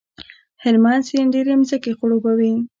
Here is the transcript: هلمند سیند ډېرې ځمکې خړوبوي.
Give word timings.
هلمند 0.63 1.03
سیند 1.09 1.31
ډېرې 1.33 1.53
ځمکې 1.69 1.91
خړوبوي. 1.97 2.53